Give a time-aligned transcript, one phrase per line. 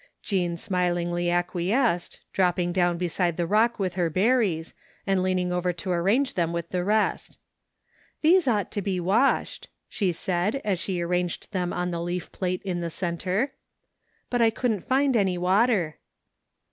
[0.23, 4.73] "Jean smilingly acquiesced, dropping down beside the rock with her berries,
[5.05, 7.37] and leaning over to arrange them with the rest."
[8.23, 12.63] These ought to be washed," she said as she arranged them on the leaf plate
[12.65, 13.51] in the centre,"
[14.31, 15.99] but I couldn't find any water."